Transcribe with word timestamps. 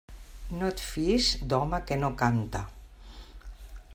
No 0.61 0.69
et 0.71 0.79
fies 0.85 1.27
d'home 1.51 1.81
que 1.91 1.99
no 2.05 2.11
cante. 2.23 2.65